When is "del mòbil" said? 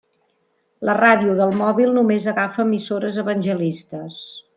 1.41-1.93